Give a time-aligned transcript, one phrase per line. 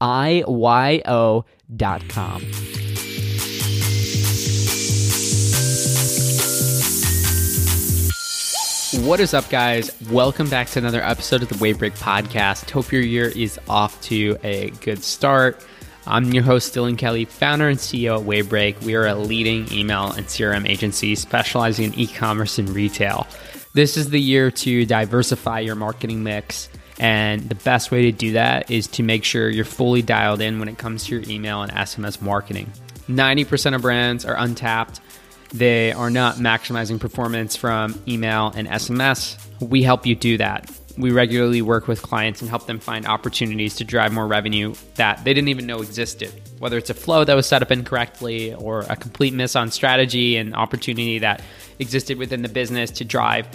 [0.00, 1.44] IYO
[1.76, 2.42] dot com.
[9.06, 9.90] What is up, guys?
[10.10, 12.70] Welcome back to another episode of the Wavebreak Podcast.
[12.70, 15.64] Hope your year is off to a good start.
[16.06, 18.82] I'm your host, Dylan Kelly, founder and CEO at Wavebreak.
[18.82, 23.26] We are a leading email and CRM agency specializing in e commerce and retail.
[23.74, 26.68] This is the year to diversify your marketing mix
[27.00, 30.58] and the best way to do that is to make sure you're fully dialed in
[30.58, 32.70] when it comes to your email and SMS marketing.
[33.08, 35.00] 90% of brands are untapped.
[35.54, 39.42] They are not maximizing performance from email and SMS.
[39.60, 40.70] We help you do that.
[40.98, 45.24] We regularly work with clients and help them find opportunities to drive more revenue that
[45.24, 46.34] they didn't even know existed.
[46.58, 50.36] Whether it's a flow that was set up incorrectly or a complete miss on strategy
[50.36, 51.40] and opportunity that
[51.78, 53.48] existed within the business to drive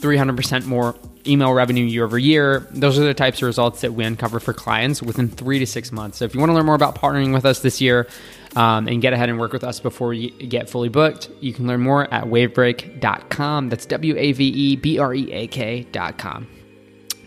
[0.00, 0.96] 300% more
[1.28, 2.66] email revenue year over year.
[2.70, 5.92] Those are the types of results that we uncover for clients within three to six
[5.92, 6.18] months.
[6.18, 8.08] So if you want to learn more about partnering with us this year
[8.56, 11.66] um, and get ahead and work with us before you get fully booked, you can
[11.66, 13.68] learn more at wavebreak.com.
[13.68, 16.48] That's W A V E B R E A K.com.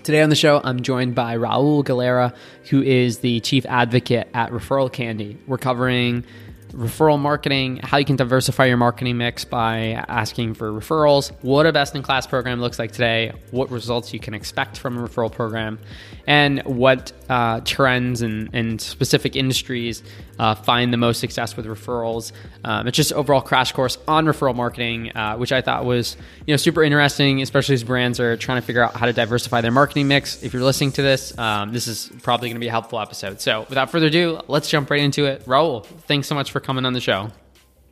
[0.04, 2.34] Today on the show, I'm joined by Raul Galera,
[2.70, 5.38] who is the chief advocate at Referral Candy.
[5.46, 6.26] We're covering
[6.72, 11.74] referral marketing, how you can diversify your marketing mix by asking for referrals, what a
[11.74, 15.32] best in class program looks like today, what results you can expect from a referral
[15.32, 15.80] program,
[16.28, 20.04] and what uh, trends and, and specific industries
[20.40, 22.32] uh, find the most success with referrals.
[22.64, 26.54] Um, it's just overall crash course on referral marketing, uh, which I thought was you
[26.54, 29.72] know super interesting, especially as brands are trying to figure out how to diversify their
[29.72, 30.44] marketing mix.
[30.44, 33.42] If you're listening to this, um, this is probably going to be a helpful episode.
[33.42, 35.46] So without further ado, let's jump right into it.
[35.46, 37.30] Raul, thanks so much for coming on the show.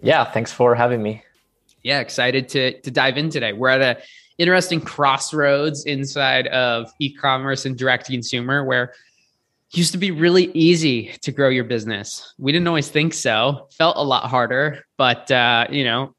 [0.02, 1.24] Yeah, thanks for having me.
[1.84, 3.54] Yeah, excited to to dive in today.
[3.54, 4.02] We're at a
[4.40, 8.94] interesting crossroads inside of e-commerce and direct consumer where
[9.72, 12.34] used to be really easy to grow your business.
[12.40, 13.68] We didn't always think so.
[13.78, 16.16] Felt a lot harder, but uh, you know,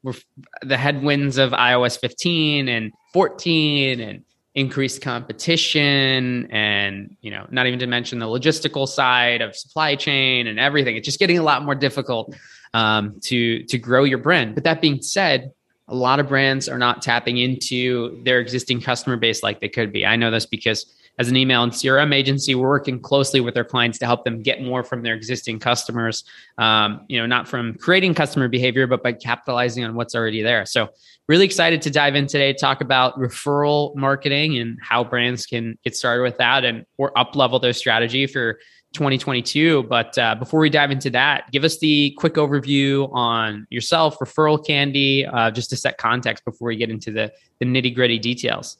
[0.61, 7.79] the headwinds of iOS 15 and 14 and increased competition and you know not even
[7.79, 11.63] to mention the logistical side of supply chain and everything it's just getting a lot
[11.63, 12.35] more difficult
[12.73, 15.53] um, to to grow your brand but that being said
[15.91, 19.91] a lot of brands are not tapping into their existing customer base like they could
[19.91, 23.55] be i know this because as an email and CRM agency, we're working closely with
[23.57, 26.23] our clients to help them get more from their existing customers.
[26.57, 30.65] Um, you know, not from creating customer behavior, but by capitalizing on what's already there.
[30.65, 30.89] So,
[31.27, 35.95] really excited to dive in today, talk about referral marketing and how brands can get
[35.95, 38.59] started with that and or up level their strategy for
[38.93, 39.83] 2022.
[39.83, 44.63] But uh, before we dive into that, give us the quick overview on yourself, referral
[44.65, 48.77] candy, uh, just to set context before we get into the, the nitty gritty details.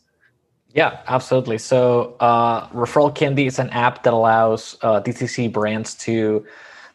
[0.73, 1.57] Yeah, absolutely.
[1.57, 6.45] So, uh, Referral Candy is an app that allows uh, DTC brands to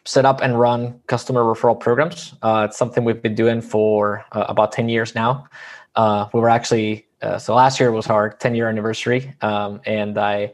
[0.03, 2.33] set up and run customer referral programs.
[2.41, 5.47] Uh, it's something we've been doing for uh, about 10 years now.
[6.33, 7.05] We were actually,
[7.37, 9.35] so last year was our 10 year anniversary.
[9.41, 10.53] Um, and I,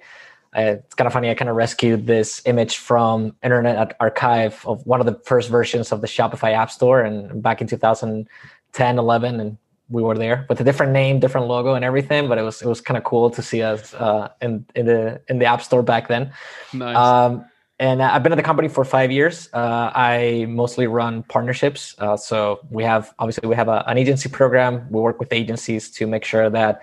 [0.54, 4.86] I, it's kind of funny, I kind of rescued this image from Internet Archive of
[4.86, 9.40] one of the first versions of the Shopify App Store and back in 2010, 11.
[9.40, 9.58] And
[9.90, 12.28] we were there with a different name, different logo, and everything.
[12.28, 15.22] But it was it was kind of cool to see us uh, in in the
[15.28, 16.32] in the App Store back then.
[16.74, 16.96] Nice.
[16.96, 17.46] Um,
[17.80, 19.50] and I've been at the company for five years.
[19.52, 21.96] Uh, I mostly run partnerships.
[21.98, 24.88] Uh, so we have obviously we have a, an agency program.
[24.90, 26.82] We work with agencies to make sure that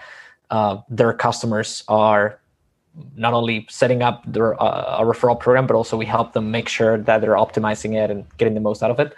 [0.51, 2.41] uh, their customers are
[3.15, 6.69] not only setting up their uh, a referral program, but also we help them make
[6.69, 9.15] sure that they're optimizing it and getting the most out of it.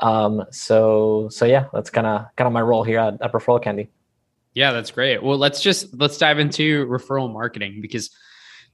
[0.00, 3.62] Um, so so yeah, that's kind of kind of my role here at, at Referral
[3.62, 3.88] Candy.
[4.54, 5.22] Yeah, that's great.
[5.22, 8.10] Well, let's just let's dive into referral marketing because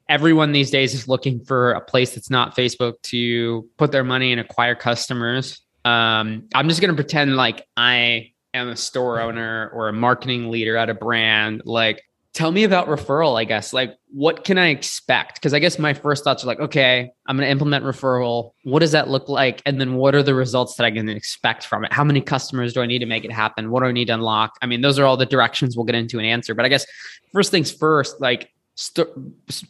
[0.08, 4.32] everyone these days is looking for a place that's not Facebook to put their money
[4.32, 5.60] and acquire customers.
[5.84, 10.50] Um, I'm just going to pretend like I am a store owner or a marketing
[10.50, 11.62] leader at a brand.
[11.64, 12.02] Like,
[12.34, 13.72] tell me about referral, I guess.
[13.72, 15.34] Like, what can I expect?
[15.34, 18.52] Because I guess my first thoughts are like, okay, I'm going to implement referral.
[18.64, 19.62] What does that look like?
[19.66, 21.92] And then what are the results that I can expect from it?
[21.92, 23.70] How many customers do I need to make it happen?
[23.70, 24.52] What do I need to unlock?
[24.62, 26.54] I mean, those are all the directions we'll get into an answer.
[26.54, 26.86] But I guess
[27.32, 29.08] first things first, like, st-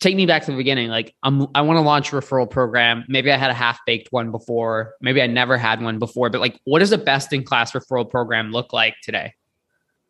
[0.00, 0.88] take me back to the beginning.
[0.88, 3.04] Like I'm, I want to launch a referral program.
[3.08, 4.94] Maybe I had a half baked one before.
[5.00, 6.28] Maybe I never had one before.
[6.28, 9.34] But like, what does a best in class referral program look like today?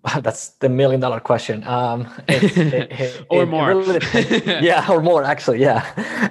[0.21, 1.65] That's the million dollar question.
[1.65, 3.69] Um, it, it, or it, more.
[3.69, 4.00] Really
[4.65, 5.61] yeah, or more actually.
[5.61, 5.85] Yeah.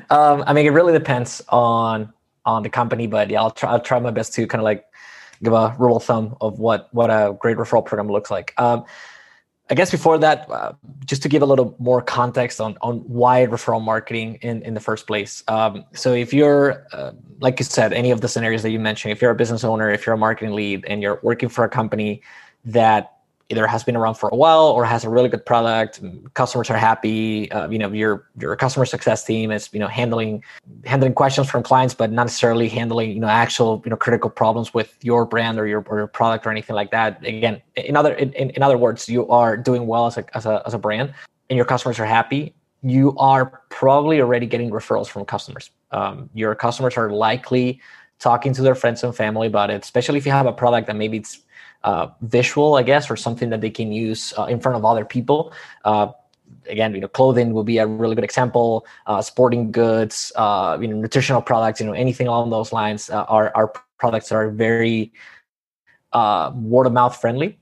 [0.09, 2.13] Um, I mean, it really depends on
[2.45, 3.71] on the company, but yeah, I'll try.
[3.71, 4.85] I'll try my best to kind of like
[5.43, 8.53] give a rule of thumb of what what a great referral program looks like.
[8.57, 8.85] Um,
[9.69, 10.71] I guess before that, uh,
[11.05, 14.79] just to give a little more context on, on why referral marketing in, in the
[14.79, 15.43] first place.
[15.49, 19.11] Um, so, if you're, uh, like you said, any of the scenarios that you mentioned,
[19.11, 21.69] if you're a business owner, if you're a marketing lead, and you're working for a
[21.69, 22.21] company
[22.63, 23.16] that
[23.49, 26.01] either has been around for a while or has a really good product
[26.33, 30.43] customers are happy uh, you know your your customer success team is you know handling
[30.85, 34.73] handling questions from clients but not necessarily handling you know actual you know critical problems
[34.73, 37.23] with your brand or your, or your product or anything like that.
[37.25, 40.61] Again in other in, in other words you are doing well as a, as a
[40.65, 41.13] as a brand
[41.49, 42.53] and your customers are happy
[42.83, 45.71] you are probably already getting referrals from customers.
[45.91, 47.81] Um, your customers are likely
[48.19, 50.95] talking to their friends and family about it especially if you have a product that
[50.95, 51.39] maybe it's
[51.83, 55.05] uh, visual, I guess, or something that they can use uh, in front of other
[55.05, 55.53] people.
[55.85, 56.09] Uh,
[56.69, 58.85] again, you know, clothing will be a really good example.
[59.05, 63.23] Uh, sporting goods, uh, you know, nutritional products, you know, anything along those lines uh,
[63.23, 65.11] are are products that are very
[66.13, 67.57] word of mouth friendly.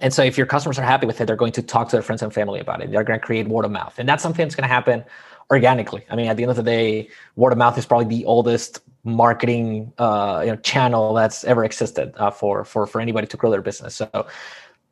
[0.00, 2.02] And so, if your customers are happy with it, they're going to talk to their
[2.02, 2.90] friends and family about it.
[2.90, 5.04] They're going to create word of mouth, and that's something that's going to happen
[5.50, 6.04] organically.
[6.10, 8.80] I mean, at the end of the day, word of mouth is probably the oldest
[9.08, 13.50] marketing uh, you know, channel that's ever existed uh, for for for anybody to grow
[13.50, 13.96] their business.
[13.96, 14.26] So,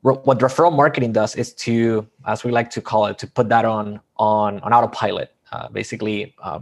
[0.02, 3.64] what referral marketing does is to, as we like to call it, to put that
[3.64, 5.32] on on on autopilot.
[5.52, 6.60] Uh, basically, uh,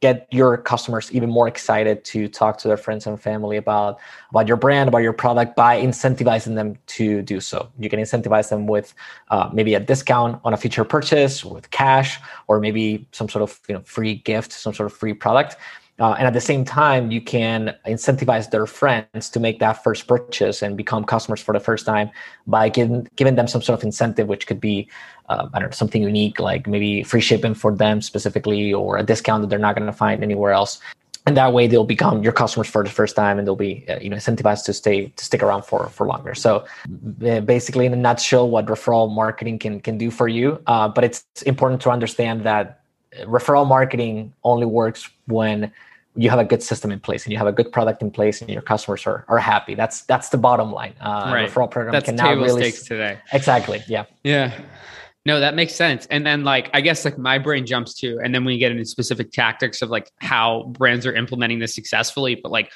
[0.00, 3.98] get your customers even more excited to talk to their friends and family about
[4.30, 8.50] about your brand about your product by incentivizing them to do so you can incentivize
[8.50, 8.94] them with
[9.30, 13.60] uh, maybe a discount on a future purchase with cash or maybe some sort of
[13.68, 15.56] you know free gift some sort of free product
[16.00, 20.08] uh, and at the same time, you can incentivize their friends to make that first
[20.08, 22.10] purchase and become customers for the first time
[22.48, 24.88] by giving giving them some sort of incentive, which could be
[25.28, 29.04] uh, I don't know something unique, like maybe free shipping for them specifically, or a
[29.04, 30.80] discount that they're not going to find anywhere else.
[31.26, 34.00] And that way, they'll become your customers for the first time, and they'll be uh,
[34.00, 36.34] you know incentivized to stay to stick around for for longer.
[36.34, 36.66] So,
[37.20, 40.60] basically, in a nutshell, what referral marketing can can do for you.
[40.66, 42.83] Uh, but it's important to understand that
[43.22, 45.72] referral marketing only works when
[46.16, 48.40] you have a good system in place and you have a good product in place
[48.40, 49.74] and your customers are, are happy.
[49.74, 50.94] That's that's the bottom line.
[51.00, 51.50] Uh, right.
[51.50, 53.18] Referral program that's can table really stakes today.
[53.32, 53.82] Exactly.
[53.88, 54.04] Yeah.
[54.22, 54.58] Yeah.
[55.26, 56.06] No, that makes sense.
[56.10, 58.84] And then like I guess like my brain jumps to, and then we get into
[58.84, 62.34] specific tactics of like how brands are implementing this successfully.
[62.34, 62.70] But like,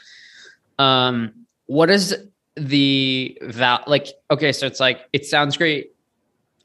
[0.78, 2.16] um, what is
[2.56, 4.08] the that like?
[4.30, 5.92] Okay, so it's like it sounds great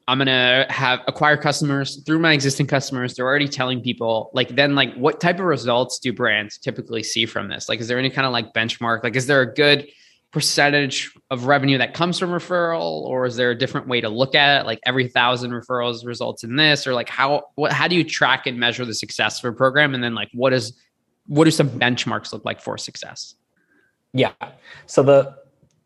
[0.08, 3.16] I'm gonna have acquire customers through my existing customers.
[3.16, 7.26] They're already telling people like then like what type of results do brands typically see
[7.26, 7.70] from this?
[7.70, 9.04] Like, is there any kind of like benchmark?
[9.04, 9.88] Like, is there a good
[10.32, 14.36] percentage of revenue that comes from referral, or is there a different way to look
[14.36, 14.66] at it?
[14.66, 18.46] Like every thousand referrals results in this, or like how what how do you track
[18.46, 19.94] and measure the success of a program?
[19.94, 20.74] And then like what is
[21.28, 23.36] what do some benchmarks look like for success?
[24.12, 24.34] Yeah.
[24.86, 25.36] So the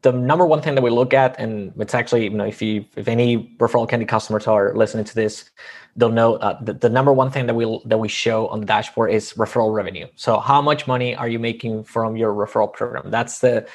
[0.02, 2.86] the number one thing that we look at, and it's actually, you know, if you
[2.96, 5.50] if any referral candy customers are listening to this,
[5.96, 8.66] they'll know uh, the, the number one thing that we that we show on the
[8.66, 10.08] dashboard is referral revenue.
[10.16, 13.10] So how much money are you making from your referral program?
[13.10, 13.68] That's the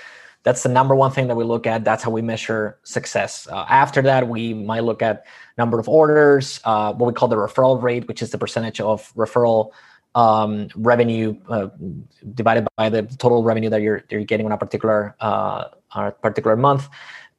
[0.45, 1.85] that's the number one thing that we look at.
[1.85, 3.47] That's how we measure success.
[3.49, 5.25] Uh, after that, we might look at
[5.59, 9.12] number of orders, uh, what we call the referral rate, which is the percentage of
[9.14, 9.71] referral
[10.14, 11.69] um, revenue uh,
[12.35, 16.11] divided by the total revenue that you're, you're getting on a particular uh, on a
[16.12, 16.88] particular month.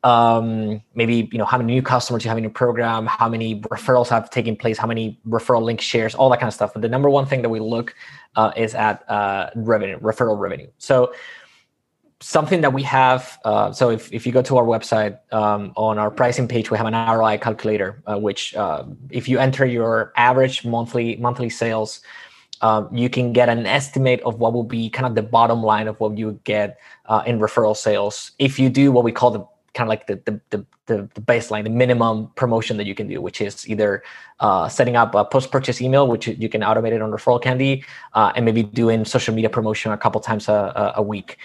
[0.04, 3.62] Um, maybe you know how many new customers you have in your program, how many
[3.62, 6.74] referrals have taken place, how many referral link shares, all that kind of stuff.
[6.74, 7.96] But the number one thing that we look
[8.36, 10.68] uh, is at uh, revenue, referral revenue.
[10.78, 11.14] So
[12.20, 15.98] something that we have uh, so if, if you go to our website um, on
[16.00, 20.14] our pricing page we have an roi calculator uh, which uh, if you enter your
[20.16, 22.02] average monthly monthly sales
[22.64, 25.88] um, you can get an estimate of what will be kind of the bottom line
[25.88, 29.46] of what you get uh, in referral sales if you do what we call the
[29.74, 33.22] kind of like the the, the, the, baseline, the minimum promotion that you can do,
[33.22, 34.04] which is either
[34.40, 38.32] uh, setting up a post-purchase email, which you can automate it on Referral Candy, uh,
[38.36, 41.38] and maybe doing social media promotion a couple times a, a week.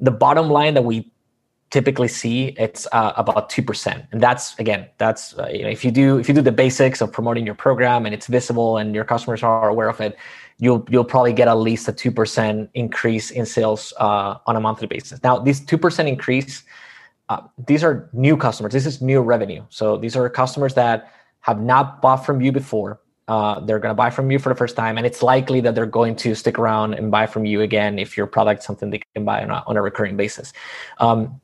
[0.00, 1.10] The bottom line that we
[1.70, 5.90] typically see it's uh, about 2% and that's again that's uh, you know if you
[5.90, 9.04] do if you do the basics of promoting your program and it's visible and your
[9.04, 10.16] customers are aware of it
[10.58, 14.86] you'll you'll probably get at least a 2% increase in sales uh, on a monthly
[14.86, 15.22] basis.
[15.22, 16.62] Now this 2% increase
[17.28, 18.72] uh, these are new customers.
[18.72, 19.64] This is new revenue.
[19.68, 23.00] So these are customers that have not bought from you before.
[23.26, 25.74] Uh, they're going to buy from you for the first time and it's likely that
[25.74, 29.02] they're going to stick around and buy from you again if your product something they
[29.16, 30.52] can buy on a, on a recurring basis.
[30.98, 31.40] Um,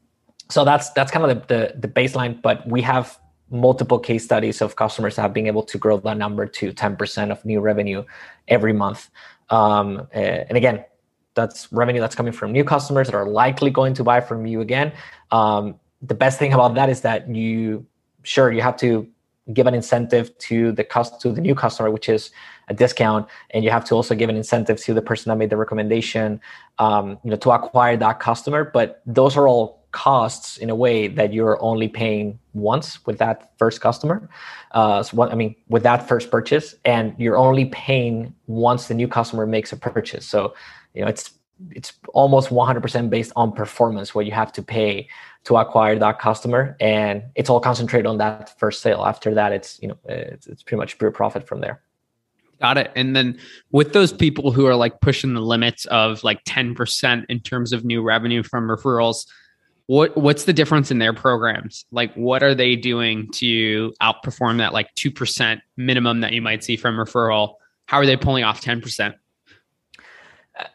[0.52, 3.18] so that's that's kind of the, the, the baseline but we have
[3.52, 7.30] multiple case studies of customers that have been able to grow that number to 10%
[7.30, 8.02] of new revenue
[8.48, 9.10] every month.
[9.50, 10.84] Um, and again
[11.34, 14.60] that's revenue that's coming from new customers that are likely going to buy from you
[14.60, 14.92] again.
[15.30, 17.86] Um, the best thing about that is that you
[18.22, 19.08] sure you have to
[19.52, 22.30] give an incentive to the cost to the new customer which is
[22.68, 25.50] a discount and you have to also give an incentive to the person that made
[25.50, 26.40] the recommendation
[26.78, 31.06] um, you know to acquire that customer but those are all costs in a way
[31.06, 34.28] that you're only paying once with that first customer.
[34.72, 38.94] Uh, so what, I mean, with that first purchase, and you're only paying once the
[38.94, 40.26] new customer makes a purchase.
[40.26, 40.54] So,
[40.94, 41.32] you know, it's
[41.70, 45.08] it's almost 100% based on performance what you have to pay
[45.44, 49.80] to acquire that customer and it's all concentrated on that first sale after that it's
[49.80, 51.80] you know it's, it's pretty much pure profit from there
[52.62, 52.92] Got it.
[52.94, 53.40] And then
[53.72, 57.84] with those people who are like pushing the limits of like 10% in terms of
[57.84, 59.26] new revenue from referrals,
[59.92, 61.84] what what's the difference in their programs?
[61.90, 66.78] Like what are they doing to outperform that like 2% minimum that you might see
[66.78, 67.56] from referral?
[67.84, 69.14] How are they pulling off 10%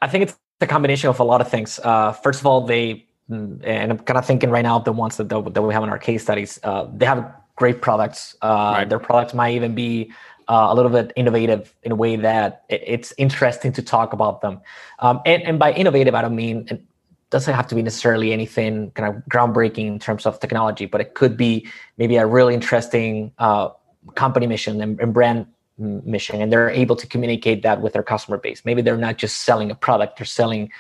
[0.02, 1.80] i think it's a combination of a lot of things.
[1.84, 4.92] Uh, first of all they mm, and i'm kind of thinking right now of the
[4.92, 8.36] ones that, that we have in our case studies uh, they have great products.
[8.42, 8.90] Uh, right.
[8.90, 10.12] their products might even be
[10.48, 14.62] uh, a little bit innovative in a way that it's interesting to talk about them.
[15.00, 16.88] Um, and, and by innovative, I don't mean
[17.30, 21.14] doesn't have to be necessarily anything kind of groundbreaking in terms of technology, but it
[21.14, 21.68] could be
[21.98, 23.70] maybe a really interesting uh,
[24.16, 25.46] company mission and, and, brand
[25.78, 28.64] mission, and they're able to communicate that with their customer base.
[28.64, 30.72] Maybe they're not just selling a product; they're selling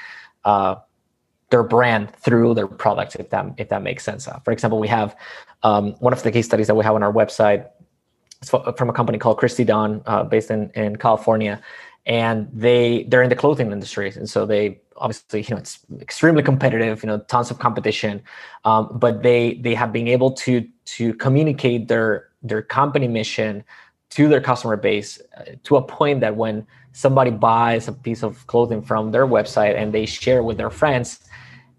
[0.46, 0.75] uh,
[1.50, 3.16] their brand through their products.
[3.16, 4.27] If that if that makes sense.
[4.27, 5.16] Uh, for example, we have
[5.63, 7.68] um, one of the case studies that we have on our website.
[8.42, 11.62] It's from a company called Christy Dawn, uh, based in in California,
[12.08, 16.42] and they they're in the clothing industry, and so they obviously you know it's extremely
[16.42, 18.24] competitive you know tons of competition.
[18.66, 23.64] Um, but they they have been able to to communicate their their company mission
[24.12, 28.48] to their customer base uh, to a point that when somebody buys a piece of
[28.48, 31.20] clothing from their website and they share with their friends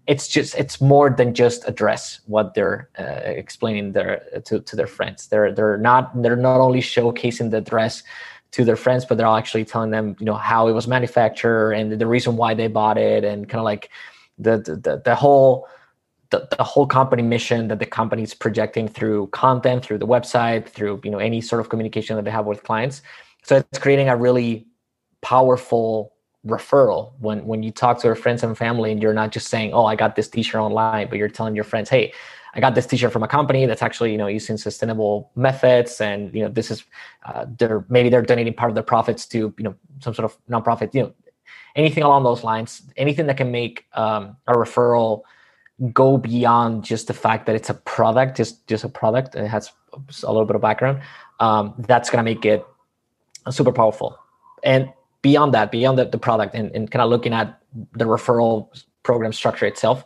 [0.05, 4.87] it's just it's more than just address what they're uh, explaining their to, to their
[4.87, 5.27] friends.
[5.27, 8.01] They're they're not they're not only showcasing the dress
[8.51, 11.73] to their friends, but they're all actually telling them, you know, how it was manufactured
[11.73, 13.89] and the reason why they bought it, and kind of like
[14.37, 15.67] the the the whole
[16.31, 20.67] the, the whole company mission that the company is projecting through content, through the website,
[20.69, 23.01] through you know any sort of communication that they have with clients.
[23.43, 24.67] So it's creating a really
[25.21, 26.13] powerful
[26.45, 29.73] referral when when you talk to your friends and family, and you're not just saying,
[29.73, 32.13] "Oh, I got this T-shirt online," but you're telling your friends, "Hey."
[32.53, 36.33] I got this T-shirt from a company that's actually you know using sustainable methods, and
[36.33, 36.83] you know this is
[37.25, 40.37] uh, they're maybe they're donating part of their profits to you know some sort of
[40.49, 41.13] nonprofit, you know
[41.75, 45.23] anything along those lines, anything that can make um, a referral
[45.93, 49.49] go beyond just the fact that it's a product, just just a product, and it
[49.49, 49.71] has
[50.23, 51.01] a little bit of background.
[51.39, 52.65] Um, that's gonna make it
[53.49, 54.17] super powerful.
[54.63, 54.89] And
[55.21, 57.61] beyond that, beyond the, the product, and, and kind of looking at
[57.93, 58.67] the referral
[59.03, 60.03] program structure itself,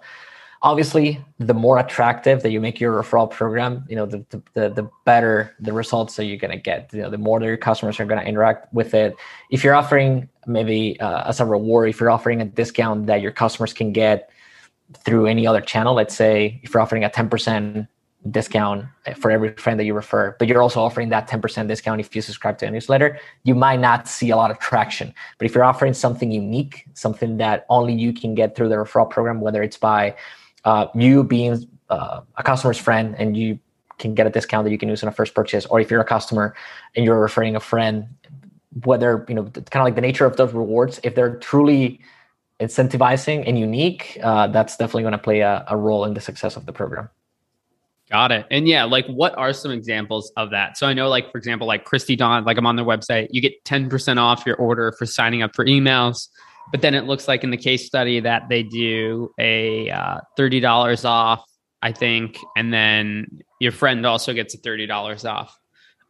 [0.63, 4.89] obviously the more attractive that you make your referral program you know the the, the
[5.05, 7.99] better the results that you're going to get you know the more that your customers
[7.99, 9.15] are going to interact with it
[9.51, 13.31] if you're offering maybe uh, as a reward if you're offering a discount that your
[13.31, 14.29] customers can get
[15.03, 17.87] through any other channel let's say if you're offering a 10%
[18.31, 18.85] discount
[19.17, 22.21] for every friend that you refer, but you're also offering that 10% discount if you
[22.21, 25.13] subscribe to a newsletter, you might not see a lot of traction.
[25.37, 29.09] But if you're offering something unique, something that only you can get through the referral
[29.09, 30.15] program, whether it's by
[30.65, 33.59] uh, you being uh, a customer's friend and you
[33.99, 36.01] can get a discount that you can use on a first purchase, or if you're
[36.01, 36.55] a customer
[36.95, 38.07] and you're referring a friend,
[38.83, 41.99] whether, you know, kind of like the nature of those rewards, if they're truly
[42.59, 46.55] incentivizing and unique, uh, that's definitely going to play a, a role in the success
[46.55, 47.09] of the program.
[48.09, 48.45] Got it.
[48.51, 50.77] And yeah, like what are some examples of that?
[50.77, 53.41] So I know, like, for example, like Christy Dawn, like I'm on their website, you
[53.41, 56.27] get 10% off your order for signing up for emails.
[56.71, 61.05] But then it looks like in the case study that they do a uh, $30
[61.05, 61.43] off,
[61.81, 62.37] I think.
[62.55, 65.57] And then your friend also gets a $30 off.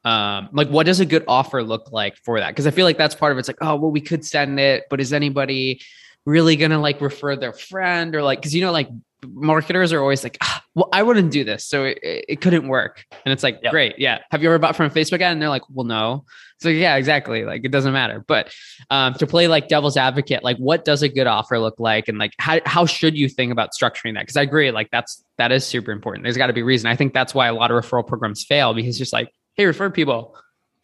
[0.05, 2.49] Um, like what does a good offer look like for that?
[2.49, 3.39] Because I feel like that's part of it.
[3.39, 5.81] It's like, oh, well, we could send it, but is anybody
[6.25, 8.87] really gonna like refer their friend or like because you know like
[9.31, 11.65] marketers are always like, ah, well, I wouldn't do this.
[11.65, 13.05] So it, it couldn't work.
[13.25, 13.71] And it's like, yep.
[13.71, 13.99] great.
[13.99, 14.19] Yeah.
[14.31, 15.33] Have you ever bought from a Facebook ad?
[15.33, 16.25] And they're like, well, no.
[16.59, 17.43] So yeah, exactly.
[17.43, 18.23] Like it doesn't matter.
[18.27, 18.53] But
[18.89, 22.07] um, to play like devil's advocate, like what does a good offer look like?
[22.07, 24.27] And like, how, how should you think about structuring that?
[24.27, 24.71] Cause I agree.
[24.71, 26.23] Like that's, that is super important.
[26.23, 26.89] There's gotta be reason.
[26.89, 29.91] I think that's why a lot of referral programs fail because just like, Hey, refer
[29.91, 30.35] people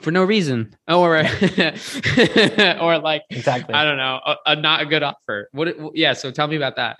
[0.02, 1.18] for no reason or
[2.82, 6.32] or like exactly i don't know a, a, not a good offer what yeah so
[6.32, 6.98] tell me about that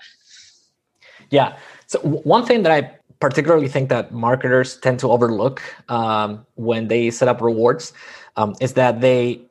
[1.30, 1.56] yeah.
[1.86, 7.10] So one thing that I particularly think that marketers tend to overlook um, when they
[7.10, 7.92] set up rewards
[8.36, 9.42] um, is that they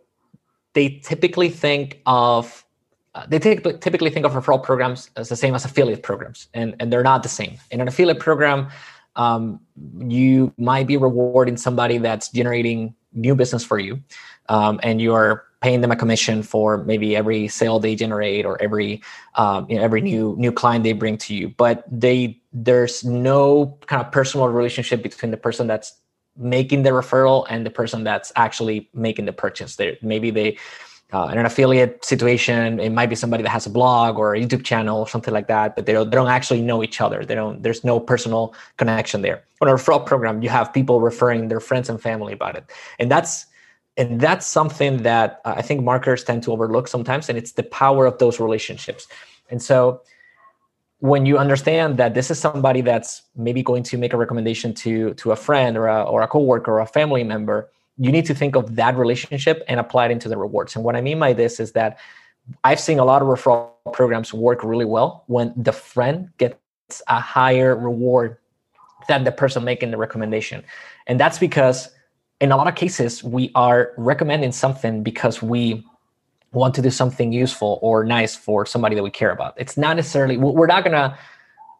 [0.73, 2.63] they typically think of
[3.15, 6.75] uh, they typically, typically think of referral programs as the same as affiliate programs, and
[6.79, 7.57] and they're not the same.
[7.71, 8.69] In an affiliate program,
[9.15, 9.59] um,
[9.97, 13.99] you might be rewarding somebody that's generating new business for you,
[14.47, 19.01] um, and you're paying them a commission for maybe every sale they generate or every
[19.35, 21.49] um, you know, every new new client they bring to you.
[21.49, 25.93] But they there's no kind of personal relationship between the person that's
[26.37, 29.75] making the referral and the person that's actually making the purchase.
[29.75, 30.57] There maybe they
[31.11, 34.39] uh, in an affiliate situation it might be somebody that has a blog or a
[34.39, 37.25] youtube channel or something like that but they don't, they don't actually know each other.
[37.25, 39.43] They don't there's no personal connection there.
[39.61, 42.65] On a referral program you have people referring their friends and family about it.
[42.99, 43.47] And that's
[43.99, 48.05] and that's something that i think marketers tend to overlook sometimes and it's the power
[48.05, 49.07] of those relationships.
[49.51, 50.01] And so
[50.99, 55.13] when you understand that this is somebody that's maybe going to make a recommendation to
[55.15, 57.69] to a friend or a, or a coworker or a family member
[58.01, 60.75] you need to think of that relationship and apply it into the rewards.
[60.75, 61.99] And what i mean by this is that
[62.63, 67.19] i've seen a lot of referral programs work really well when the friend gets a
[67.19, 68.37] higher reward
[69.07, 70.63] than the person making the recommendation.
[71.07, 71.89] And that's because
[72.39, 75.85] in a lot of cases, we are recommending something because we
[76.51, 79.53] want to do something useful or nice for somebody that we care about.
[79.57, 81.17] It's not necessarily, we're not going to,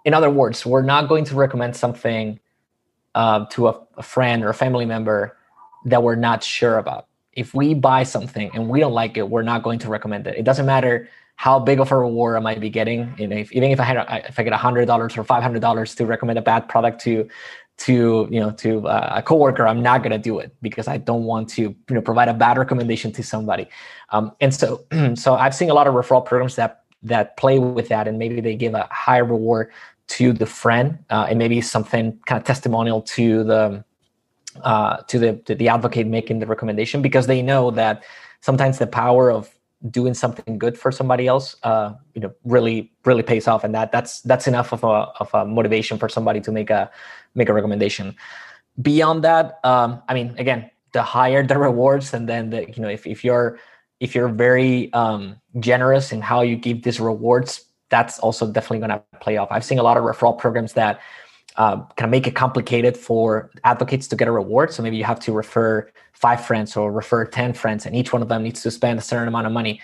[0.05, 2.39] in other words, we're not going to recommend something
[3.15, 5.37] uh, to a, a friend or a family member
[5.85, 7.07] that we're not sure about.
[7.33, 10.37] If we buy something and we don't like it, we're not going to recommend it.
[10.37, 13.15] It doesn't matter how big of a reward I might be getting.
[13.17, 16.05] If, even if I had, if I get hundred dollars or five hundred dollars to
[16.05, 17.29] recommend a bad product to
[17.79, 20.97] to you know to uh, a coworker i'm not going to do it because i
[20.97, 23.67] don't want to you know provide a bad recommendation to somebody.
[24.09, 27.87] Um, and so so i've seen a lot of referral programs that that play with
[27.87, 29.71] that and maybe they give a higher reward
[30.07, 33.83] to the friend uh, and maybe something kind of testimonial to the
[34.63, 38.03] uh, to the to the advocate making the recommendation because they know that
[38.41, 39.49] sometimes the power of
[39.89, 43.63] doing something good for somebody else uh, you know really really pays off.
[43.63, 44.87] And that that's that's enough of a
[45.21, 46.91] of a motivation for somebody to make a
[47.39, 48.15] make a recommendation.
[48.81, 52.87] Beyond that um, i mean again the higher the rewards and then the you know
[52.87, 53.59] if, if you're
[53.99, 58.91] if you're very um, generous in how you give these rewards that's also definitely going
[58.91, 59.49] to play off.
[59.51, 61.01] I've seen a lot of referral programs that
[61.57, 64.71] uh, kind of make it complicated for advocates to get a reward.
[64.71, 68.21] So maybe you have to refer five friends or refer 10 friends and each one
[68.21, 69.81] of them needs to spend a certain amount of money.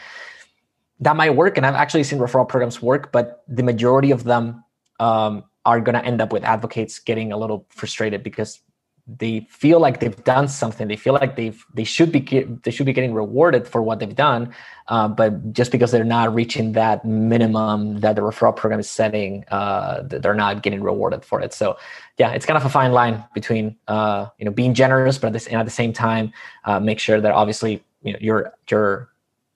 [1.02, 4.64] That might work and i've actually seen referral programs work but the majority of them
[5.02, 8.62] um, are going to end up with advocates getting a little frustrated because
[9.08, 10.88] they feel like they've done something.
[10.88, 12.22] They feel like they've they should be
[12.64, 14.54] they should be getting rewarded for what they've done
[14.88, 19.46] uh, but just because they're not reaching that minimum that the referral program is setting
[19.50, 21.54] uh, they're not getting rewarded for it.
[21.54, 21.78] So
[22.18, 25.34] yeah it's kind of a fine line between uh, you know being generous but at,
[25.34, 29.10] this, at the same time uh, make sure that obviously you know you're you're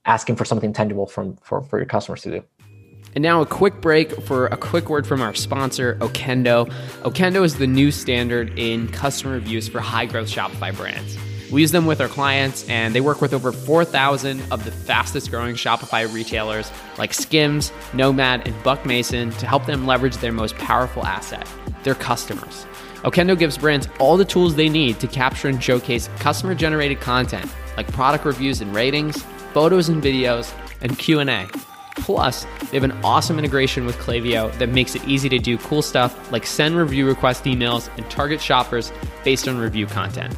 [0.05, 2.43] asking for something tangible from for, for your customers to do
[3.15, 6.71] And now a quick break for a quick word from our sponsor, Okendo.
[7.01, 11.17] Okendo is the new standard in customer reviews for high growth Shopify brands.
[11.51, 15.31] We use them with our clients, and they work with over 4,000 of the fastest
[15.31, 20.55] growing Shopify retailers like Skims, Nomad, and Buck Mason to help them leverage their most
[20.57, 21.47] powerful asset,
[21.83, 22.67] their customers.
[23.03, 27.49] Okendo gives brands all the tools they need to capture and showcase customer generated content
[27.77, 31.47] like product reviews and ratings, photos and videos, and Q&A.
[31.99, 35.81] Plus, they have an awesome integration with Klaviyo that makes it easy to do cool
[35.81, 38.91] stuff like send review request emails and target shoppers
[39.23, 40.35] based on review content.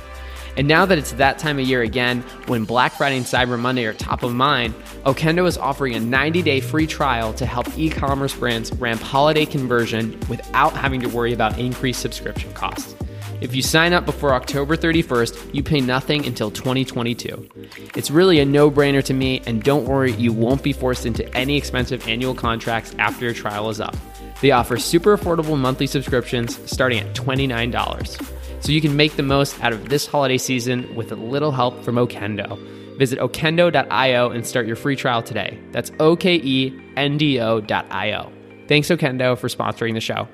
[0.58, 3.86] And now that it's that time of year again, when Black Friday and Cyber Monday
[3.86, 4.74] are top of mind,
[5.06, 9.46] Okendo is offering a 90 day free trial to help e commerce brands ramp holiday
[9.46, 12.96] conversion without having to worry about increased subscription costs.
[13.42, 17.50] If you sign up before October 31st, you pay nothing until 2022.
[17.96, 21.28] It's really a no brainer to me, and don't worry, you won't be forced into
[21.36, 23.98] any expensive annual contracts after your trial is up.
[24.42, 28.64] They offer super affordable monthly subscriptions starting at $29.
[28.64, 31.84] So you can make the most out of this holiday season with a little help
[31.84, 32.60] from Okendo.
[33.00, 35.60] Visit okendo.io and start your free trial today.
[35.72, 38.32] That's O K E N D O.io.
[38.68, 40.28] Thanks, Okendo, for sponsoring the show.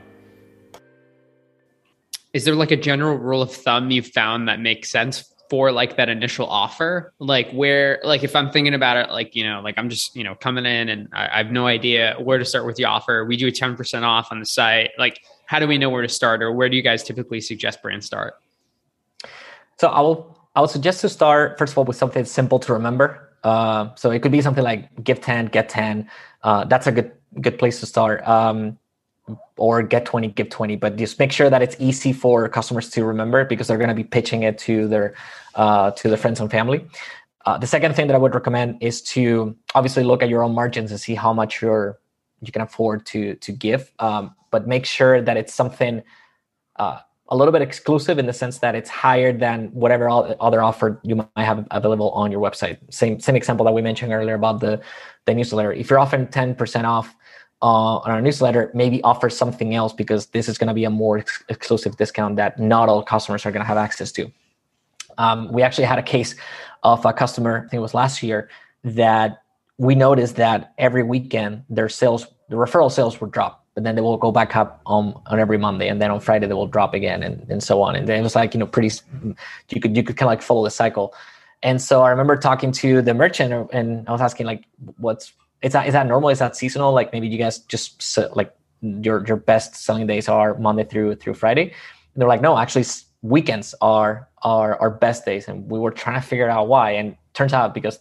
[2.38, 5.98] Is there like a general rule of thumb you've found that makes sense for like
[5.98, 7.12] that initial offer?
[7.18, 10.24] Like where, like if I'm thinking about it, like, you know, like I'm just, you
[10.24, 13.26] know, coming in and I, I have no idea where to start with the offer.
[13.26, 14.92] We do a 10% off on the site.
[15.00, 17.82] Like, how do we know where to start or where do you guys typically suggest
[17.82, 18.36] brands start?
[19.80, 22.74] So I will, I would suggest to start, first of all, with something simple to
[22.74, 23.34] remember.
[23.44, 26.08] Uh, so it could be something like give 10, get 10.
[26.44, 28.28] Uh, that's a good, good place to start.
[28.28, 28.78] Um,
[29.58, 33.04] or get 20 give 20 but just make sure that it's easy for customers to
[33.04, 35.14] remember because they're going to be pitching it to their
[35.56, 36.86] uh, to their friends and family.
[37.46, 40.54] Uh, the second thing that i would recommend is to obviously look at your own
[40.54, 41.98] margins and see how much you're
[42.42, 43.92] you can afford to to give.
[44.00, 46.04] Um, but make sure that it's something
[46.78, 51.00] uh, a little bit exclusive in the sense that it's higher than whatever other offer
[51.04, 52.78] you might have available on your website.
[52.94, 54.82] Same same example that we mentioned earlier about the
[55.26, 55.74] the newsletter.
[55.74, 57.14] If you're offering 10% off
[57.62, 60.90] uh, on our newsletter maybe offer something else because this is going to be a
[60.90, 64.32] more ex- exclusive discount that not all customers are going to have access to.
[65.18, 66.36] Um, we actually had a case
[66.84, 68.50] of a customer, I think it was last year,
[68.84, 69.42] that
[69.78, 74.02] we noticed that every weekend their sales, the referral sales would drop, but then they
[74.02, 76.94] will go back up on, on every Monday, and then on Friday they will drop
[76.94, 77.96] again, and, and so on.
[77.96, 78.96] And then it was like you know pretty,
[79.70, 81.14] you could you could kind of like follow the cycle.
[81.64, 84.66] And so I remember talking to the merchant, and I was asking like,
[84.98, 86.30] what's is that is that normal?
[86.30, 86.94] Is that seasonal?
[86.94, 91.34] Like maybe you guys just like your your best selling days are Monday through through
[91.34, 91.64] Friday.
[91.64, 92.86] And they're like, no, actually
[93.22, 96.92] weekends are are our best days, and we were trying to figure out why.
[96.92, 98.00] And turns out because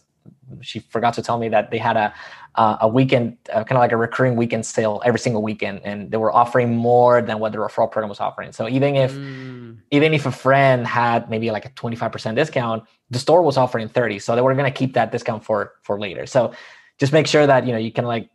[0.61, 2.13] she forgot to tell me that they had a
[2.55, 6.09] uh, a weekend uh, kind of like a recurring weekend sale every single weekend and
[6.09, 9.77] they were offering more than what the referral program was offering so even if mm.
[9.91, 14.17] even if a friend had maybe like a 25% discount the store was offering 30
[14.17, 16.51] so they were going to keep that discount for for later so
[16.97, 18.29] just make sure that you know you can like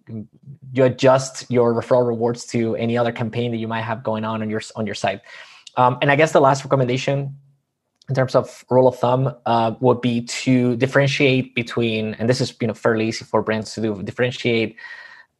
[0.72, 4.42] you adjust your referral rewards to any other campaign that you might have going on
[4.42, 5.20] on your on your site.
[5.76, 7.36] Um, and I guess the last recommendation
[8.08, 12.54] in terms of rule of thumb uh, would be to differentiate between, and this is
[12.60, 14.76] you know fairly easy for brands to do, differentiate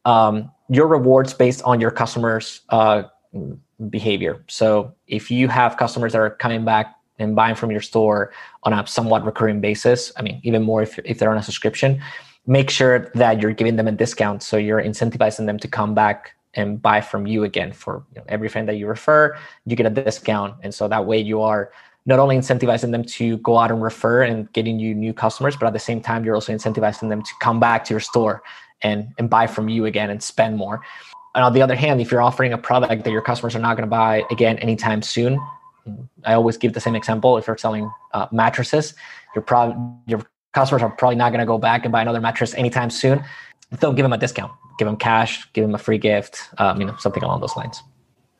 [0.05, 3.03] um, your rewards based on your customers' uh,
[3.89, 4.43] behavior.
[4.47, 8.33] So if you have customers that are coming back and buying from your store
[8.63, 12.01] on a somewhat recurring basis, I mean even more if if they're on a subscription,
[12.45, 16.35] make sure that you're giving them a discount so you're incentivizing them to come back
[16.55, 19.85] and buy from you again for you know, every friend that you refer you get
[19.85, 20.55] a discount.
[20.61, 21.71] And so that way you are
[22.05, 25.67] not only incentivizing them to go out and refer and getting you new customers but
[25.67, 28.43] at the same time you're also incentivizing them to come back to your store
[28.81, 30.81] and and buy from you again and spend more.
[31.35, 33.77] And on the other hand if you're offering a product that your customers are not
[33.77, 35.39] going to buy again anytime soon
[36.25, 37.37] i always give the same example.
[37.37, 38.93] If you're selling uh, mattresses
[39.35, 40.21] your product your
[40.53, 43.23] customers are probably not going to go back and buy another mattress anytime soon.
[43.79, 44.51] Don't give them a discount.
[44.77, 45.51] Give them cash.
[45.53, 46.49] Give them a free gift.
[46.57, 47.81] Um, you know, something along those lines.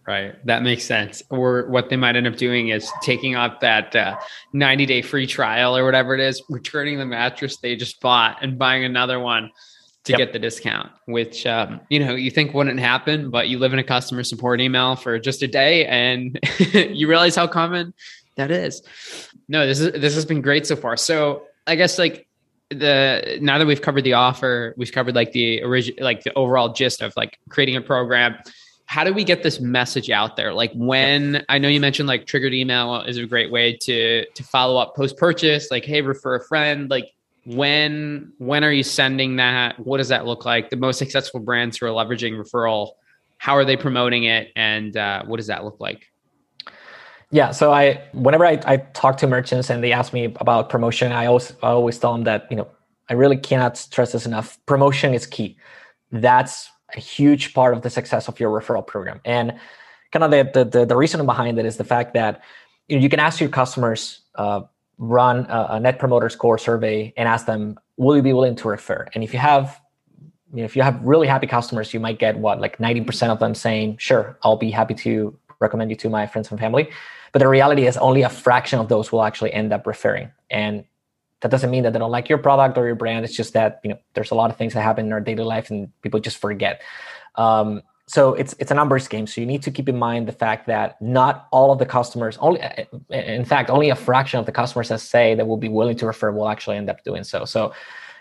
[0.05, 0.45] Right.
[0.45, 1.23] That makes sense.
[1.29, 4.19] Or what they might end up doing is taking up that uh,
[4.51, 8.59] 90 day free trial or whatever it is, returning the mattress they just bought and
[8.59, 9.49] buying another one
[10.03, 10.17] to yep.
[10.17, 13.79] get the discount, which, um, you know, you think wouldn't happen, but you live in
[13.79, 16.37] a customer support email for just a day and
[16.73, 17.93] you realize how common
[18.35, 18.81] that is.
[19.47, 20.97] No, this is, this has been great so far.
[20.97, 22.27] So I guess like
[22.69, 26.73] the now that we've covered the offer, we've covered like the original, like the overall
[26.73, 28.35] gist of like creating a program.
[28.85, 30.53] How do we get this message out there?
[30.53, 34.43] Like when I know you mentioned like triggered email is a great way to to
[34.43, 35.71] follow up post purchase.
[35.71, 36.89] Like hey, refer a friend.
[36.89, 37.11] Like
[37.45, 39.79] when when are you sending that?
[39.79, 40.69] What does that look like?
[40.69, 42.91] The most successful brands who are leveraging referral,
[43.37, 46.12] how are they promoting it, and uh, what does that look like?
[47.33, 51.11] Yeah, so I whenever I, I talk to merchants and they ask me about promotion,
[51.11, 52.67] I always I always tell them that you know
[53.09, 54.59] I really cannot stress this enough.
[54.67, 55.57] Promotion is key.
[56.11, 59.19] That's a huge part of the success of your referral program.
[59.25, 59.59] And
[60.11, 62.43] kind of the the, the reason behind it is the fact that
[62.87, 64.61] you, know, you can ask your customers, uh,
[64.99, 68.67] run a, a, net promoter score survey, and ask them, "Will you be willing to
[68.67, 69.81] refer?" And if you have
[70.53, 73.39] you know, if you have really happy customers, you might get what like 90% of
[73.39, 76.89] them saying, "Sure, I'll be happy to recommend you to my friends and family."
[77.31, 80.31] But the reality is only a fraction of those will actually end up referring.
[80.51, 80.85] And
[81.41, 83.25] that doesn't mean that they don't like your product or your brand.
[83.25, 85.43] It's just that you know there's a lot of things that happen in our daily
[85.43, 86.81] life and people just forget.
[87.35, 89.27] Um, so it's it's a numbers game.
[89.27, 92.37] So you need to keep in mind the fact that not all of the customers,
[92.39, 92.61] only
[93.09, 96.05] in fact, only a fraction of the customers that say that will be willing to
[96.05, 97.45] refer will actually end up doing so.
[97.45, 97.73] So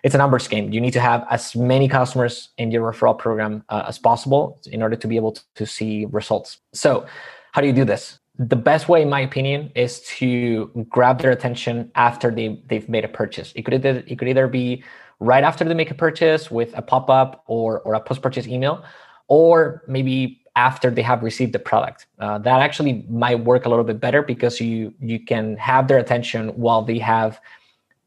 [0.03, 0.73] it's a numbers game.
[0.73, 4.83] You need to have as many customers in your referral program uh, as possible in
[4.83, 6.59] order to be able to, to see results.
[6.73, 7.07] So
[7.53, 8.19] how do you do this?
[8.39, 13.05] the best way, in my opinion, is to grab their attention after they they've made
[13.05, 13.53] a purchase.
[13.55, 14.83] It could either it could either be
[15.21, 18.47] right after they make a purchase with a pop up or or a post purchase
[18.47, 18.85] email,
[19.29, 22.07] or maybe after they have received the product.
[22.19, 25.99] Uh, that actually might work a little bit better because you you can have their
[25.99, 27.41] attention while they have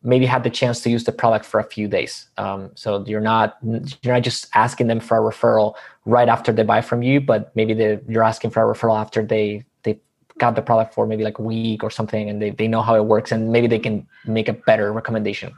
[0.05, 2.27] maybe had the chance to use the product for a few days.
[2.37, 6.63] Um, so you're not you're not just asking them for a referral right after they
[6.63, 7.73] buy from you, but maybe
[8.07, 9.65] you're asking for a referral after they
[10.37, 12.95] got the product for maybe like a week or something and they, they know how
[12.95, 15.53] it works and maybe they can make a better recommendation.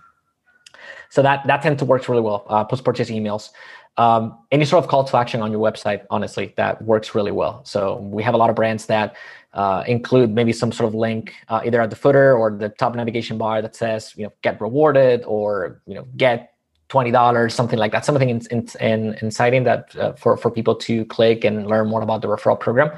[1.09, 3.49] So that that tends to work really well uh, post purchase emails.
[3.97, 7.61] Um, any sort of call to action on your website honestly that works really well.
[7.65, 9.15] So we have a lot of brands that
[9.53, 12.95] uh, include maybe some sort of link uh, either at the footer or the top
[12.95, 16.53] navigation bar that says you know get rewarded or you know get
[16.89, 20.75] twenty dollars, something like that, something in, in, in inciting that uh, for for people
[20.75, 22.91] to click and learn more about the referral program.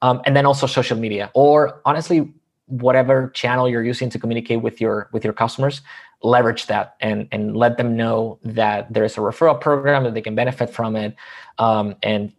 [0.00, 2.32] Um, and then also social media or honestly
[2.66, 5.80] whatever channel you're using to communicate with your with your customers
[6.22, 10.20] leverage that and and let them know that there is a referral program that they
[10.20, 11.16] can benefit from it
[11.58, 12.32] um, and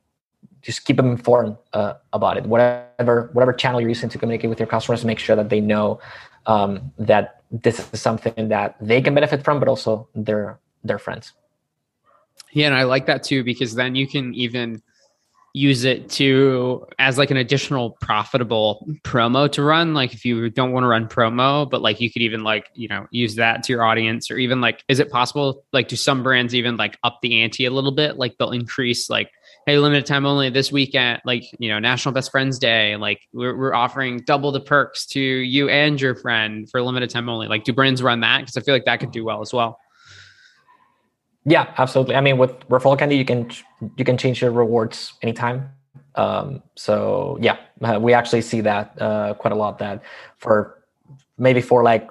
[0.62, 2.45] just keep them informed uh, about it.
[2.45, 6.00] Whatever whatever channel you're using to communicate with your customers make sure that they know
[6.45, 11.34] um, that this is something that they can benefit from but also their their friends.
[12.52, 14.82] Yeah and i like that too because then you can even
[15.54, 19.93] use it to as like an additional profitable promo to run.
[19.93, 22.88] Like if you don't want to run promo but like you could even like you
[22.88, 26.22] know use that to your audience or even like is it possible like do some
[26.22, 28.17] brands even like up the ante a little bit?
[28.17, 29.32] Like they'll increase like
[29.65, 33.56] hey limited time only this weekend like you know national best friends day like we're,
[33.56, 37.63] we're offering double the perks to you and your friend for limited time only like
[37.63, 39.80] do brands run that because i feel like that could do well as well
[41.45, 42.15] yeah, absolutely.
[42.15, 43.50] I mean, with referral candy, you can
[43.98, 45.69] you can change your rewards anytime.
[46.15, 49.80] Um, so yeah, uh, we actually see that uh, quite a lot.
[49.80, 50.04] That
[50.38, 50.84] for
[51.38, 52.10] maybe for like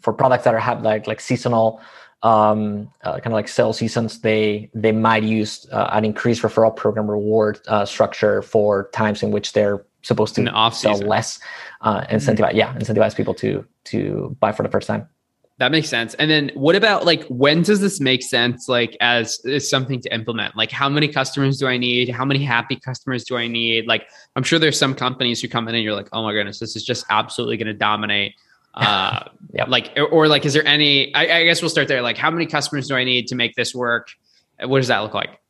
[0.00, 1.80] for products that are have like like seasonal
[2.26, 6.74] um, uh, kind of like sale seasons, they they might use uh, an increased referral
[6.74, 11.38] program reward uh, structure for times in which they're supposed to sell less,
[11.82, 12.56] uh, incentivize mm-hmm.
[12.56, 15.08] yeah incentivize people to to buy for the first time.
[15.58, 16.12] That makes sense.
[16.14, 20.12] And then what about like when does this make sense like as, as something to
[20.12, 20.54] implement?
[20.54, 22.10] Like how many customers do I need?
[22.10, 23.86] How many happy customers do I need?
[23.86, 26.58] Like I'm sure there's some companies who come in and you're like, "Oh my goodness,
[26.58, 28.34] this is just absolutely going to dominate."
[28.76, 29.68] Uh yep.
[29.68, 32.02] like or, like is there any I, I guess we'll start there.
[32.02, 34.10] Like how many customers do I need to make this work?
[34.62, 35.40] What does that look like?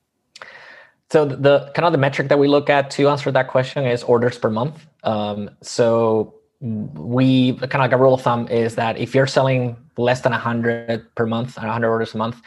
[1.11, 4.03] So the kind of the metric that we look at to answer that question is
[4.03, 4.85] orders per month.
[5.05, 9.77] Um, so we kind of like a rule of thumb is that if you're selling
[9.97, 12.41] less than 100 per month 100 orders a month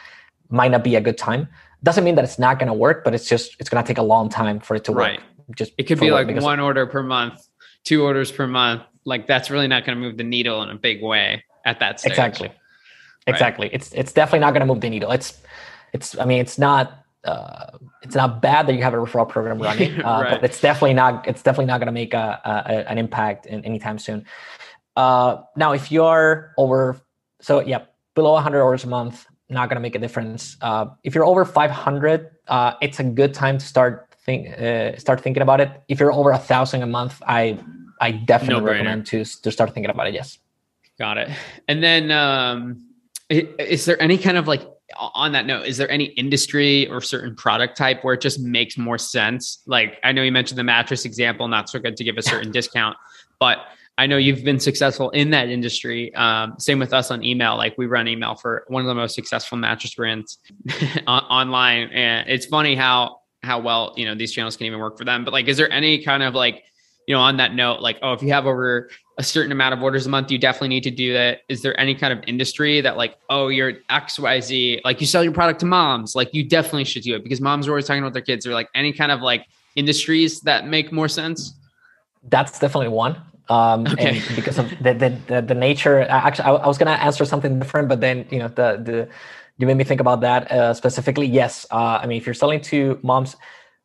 [0.48, 1.48] might not be a good time
[1.84, 3.98] doesn't mean that it's not going to work but it's just it's going to take
[3.98, 5.20] a long time for it to work right.
[5.54, 7.48] just it could be like one order per month
[7.84, 10.74] two orders per month like that's really not going to move the needle in a
[10.74, 12.56] big way at that stage exactly right.
[13.26, 15.40] exactly it's it's definitely not going to move the needle it's
[15.92, 19.58] it's i mean it's not uh, it's not bad that you have a referral program
[19.62, 20.30] running, uh, right.
[20.30, 23.62] but it's definitely not it's definitely not going to make a, a, an impact in,
[23.64, 24.24] anytime soon.
[24.96, 27.00] Uh, now, if you're over,
[27.40, 27.82] so yeah,
[28.14, 30.56] below 100 orders a month, not going to make a difference.
[30.60, 35.20] Uh, if you're over 500, uh, it's a good time to start think uh, start
[35.20, 35.70] thinking about it.
[35.88, 37.58] If you're over a thousand a month, I
[38.00, 40.14] I definitely no recommend to to start thinking about it.
[40.14, 40.38] Yes.
[40.98, 41.30] Got it.
[41.68, 42.86] And then, um,
[43.30, 47.34] is there any kind of like on that note, is there any industry or certain
[47.36, 49.62] product type where it just makes more sense?
[49.66, 52.50] Like I know you mentioned the mattress example, not so good to give a certain
[52.50, 52.96] discount,
[53.38, 53.58] but
[53.98, 56.14] I know you've been successful in that industry.
[56.14, 57.56] Um, same with us on email.
[57.56, 60.38] Like we run email for one of the most successful mattress brands
[61.06, 65.04] online, and it's funny how how well you know these channels can even work for
[65.04, 65.24] them.
[65.24, 66.64] But like, is there any kind of like
[67.10, 69.82] you know on that note, like oh, if you have over a certain amount of
[69.82, 71.40] orders a month, you definitely need to do that.
[71.48, 75.08] Is there any kind of industry that like oh you're X Y Z like you
[75.08, 77.86] sell your product to moms, like you definitely should do it because moms are always
[77.88, 79.44] talking about their kids or like any kind of like
[79.74, 81.52] industries that make more sense?
[82.28, 83.20] That's definitely one.
[83.48, 84.18] Um, okay.
[84.18, 87.24] and because of the, the, the, the nature, actually, I, I was going to answer
[87.24, 89.08] something different, but then, you know, the, the,
[89.58, 91.26] you made me think about that uh, specifically.
[91.26, 91.66] Yes.
[91.72, 93.34] Uh, I mean, if you're selling to moms,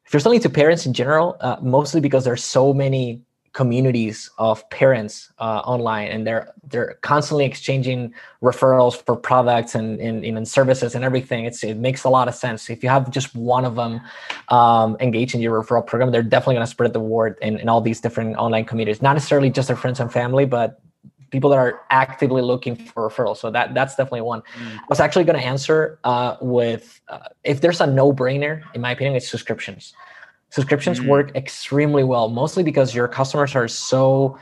[0.05, 3.21] if you're selling to parents in general, uh, mostly because there's so many
[3.55, 8.13] communities of parents uh, online and they're they're constantly exchanging
[8.43, 11.45] referrals for products and, and, and services and everything.
[11.45, 12.69] It's it makes a lot of sense.
[12.69, 14.01] If you have just one of them
[14.49, 17.69] um, engaged in your referral program they're definitely going to spread the word in, in
[17.69, 19.01] all these different online communities.
[19.01, 20.81] Not necessarily just their friends and family but
[21.35, 23.37] people that are actively looking for referrals.
[23.37, 24.41] So that that's definitely one.
[24.41, 24.77] Mm.
[24.77, 28.91] i was actually going to answer uh, with uh, if there's a no-brainer in my
[28.91, 29.93] opinion it's subscriptions.
[30.49, 31.09] Subscriptions mm-hmm.
[31.09, 34.37] work extremely well mostly because your customers are so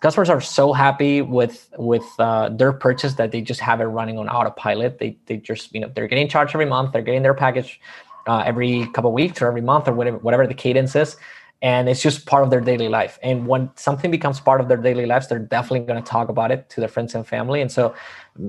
[0.00, 4.18] customers are so happy with with uh, their purchase that they just have it running
[4.18, 4.98] on autopilot.
[4.98, 7.80] They they just you know they're getting charged every month they're getting their package
[8.26, 11.16] uh, every couple weeks or every month or whatever whatever the cadence is
[11.62, 14.76] and it's just part of their daily life and when something becomes part of their
[14.76, 17.72] daily lives they're definitely going to talk about it to their friends and family and
[17.72, 17.94] so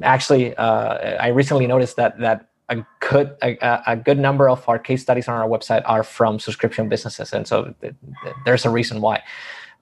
[0.01, 4.79] actually uh, i recently noticed that that a good a, a, good number of our
[4.79, 8.69] case studies on our website are from subscription businesses, and so th- th- there's a
[8.69, 9.21] reason why.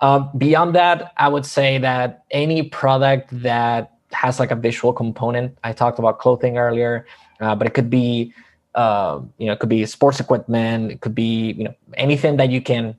[0.02, 5.58] Uh, beyond that, I would say that any product that has like a visual component.
[5.64, 7.06] I talked about clothing earlier,
[7.40, 8.34] uh, but it could be
[8.76, 10.92] uh, you know it could be sports equipment.
[10.92, 12.96] It could be you know anything that you can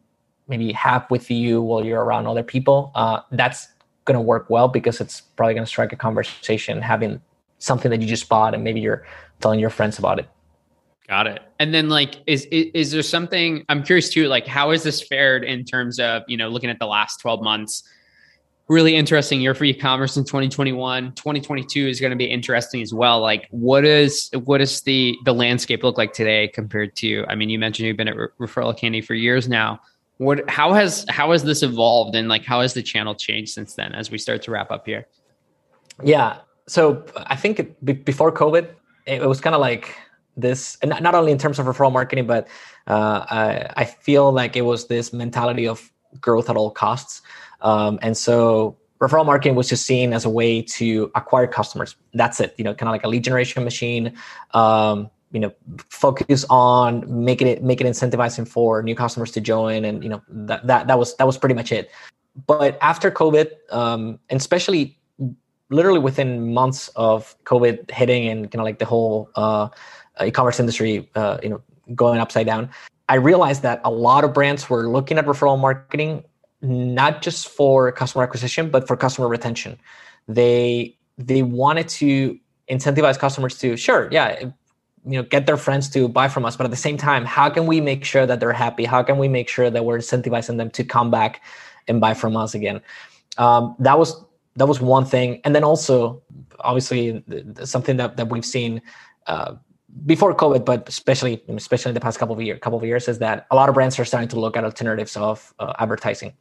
[0.48, 2.92] maybe have with you while you're around other people.
[2.94, 3.68] Uh, that's
[4.04, 7.20] going to work well because it's probably going to strike a conversation having
[7.58, 9.06] something that you just bought and maybe you're
[9.40, 10.28] telling your friends about it.
[11.08, 11.42] Got it.
[11.58, 15.02] And then like is, is, is there something I'm curious too like how is this
[15.02, 17.82] fared in terms of, you know, looking at the last 12 months?
[18.68, 21.12] Really interesting year for e-commerce in 2021.
[21.14, 23.20] 2022 is going to be interesting as well.
[23.20, 27.50] Like what is what does the the landscape look like today compared to I mean
[27.50, 29.80] you mentioned you've been at Re- Referral Candy for years now.
[30.22, 33.74] What how has how has this evolved and like how has the channel changed since
[33.74, 35.06] then as we start to wrap up here?
[36.02, 36.38] Yeah.
[36.68, 37.54] So I think
[38.04, 38.68] before COVID,
[39.06, 39.96] it was kind of like
[40.36, 42.48] this and not only in terms of referral marketing but
[42.86, 47.20] uh, I, I, feel like it was this mentality of growth at all costs
[47.60, 52.40] um, and so referral marketing was just seen as a way to acquire customers that's
[52.40, 54.14] it you know kind of like a lead generation machine
[54.54, 55.52] um, you know
[55.88, 60.22] focus on making it make it incentivizing for new customers to join and you know
[60.28, 61.90] that that, that was that was pretty much it
[62.46, 64.98] but after covid um, and especially
[65.72, 69.68] literally within months of COVID hitting and kind of like the whole uh,
[70.24, 71.62] e-commerce industry, uh, you know,
[71.94, 72.70] going upside down,
[73.08, 76.24] I realized that a lot of brands were looking at referral marketing
[76.60, 79.76] not just for customer acquisition, but for customer retention.
[80.28, 82.38] They they wanted to
[82.70, 84.50] incentivize customers to sure, yeah,
[85.04, 87.50] you know, get their friends to buy from us, but at the same time, how
[87.50, 88.84] can we make sure that they're happy?
[88.84, 91.42] How can we make sure that we're incentivizing them to come back
[91.88, 92.80] and buy from us again?
[93.38, 94.24] Um, that was
[94.56, 96.22] that was one thing and then also
[96.60, 97.22] obviously
[97.64, 98.82] something that, that we've seen
[99.26, 99.54] uh,
[100.06, 103.18] before covid but especially especially in the past couple of years couple of years is
[103.18, 106.32] that a lot of brands are starting to look at alternatives of uh, advertising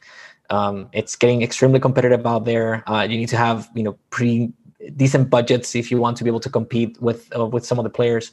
[0.49, 4.51] um, it's getting extremely competitive out there uh, you need to have you know pretty
[4.95, 7.83] decent budgets if you want to be able to compete with uh, with some of
[7.83, 8.31] the players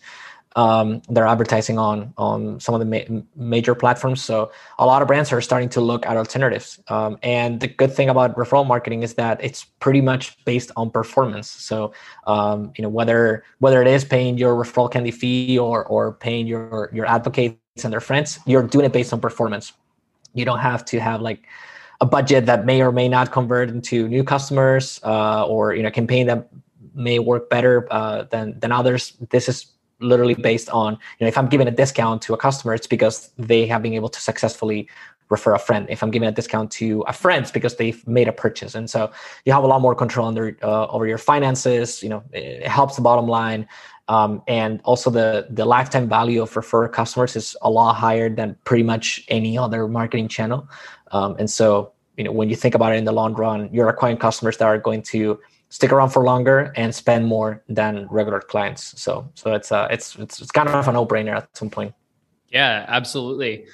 [0.57, 4.23] um, they're advertising on on some of the ma- major platforms.
[4.23, 6.81] So a lot of brands are starting to look at alternatives.
[6.89, 10.91] Um, and the good thing about referral marketing is that it's pretty much based on
[10.91, 11.49] performance.
[11.49, 11.93] So
[12.27, 16.47] um, you know whether whether it is paying your referral candy fee or or paying
[16.47, 19.73] your your advocates and their friends, you're doing it based on performance.
[20.35, 21.47] You don't have to have like
[22.01, 25.91] a budget that may or may not convert into new customers uh, or you know
[25.91, 26.49] campaign that
[26.95, 29.15] may work better uh, than than others.
[29.31, 29.67] This is
[30.01, 33.31] literally based on you know if i'm giving a discount to a customer it's because
[33.37, 34.89] they have been able to successfully
[35.29, 35.87] refer a friend.
[35.91, 38.75] If i'm giving a discount to a friend it's because they've made a purchase.
[38.75, 39.11] And so
[39.45, 42.97] you have a lot more control under uh, over your finances you know it, helps
[42.97, 43.67] the bottom line.
[44.09, 48.57] Um, and also the the lifetime value of refer customers is a lot higher than
[48.65, 50.67] pretty much any other marketing channel
[51.13, 53.89] um, and so you know when you think about it in the long run you're
[53.89, 55.39] acquiring customers that are going to
[55.71, 59.01] stick around for longer and spend more than regular clients.
[59.01, 61.95] So so it's uh it's it's, it's kind of a no brainer at some point.
[62.51, 63.67] Yeah, absolutely.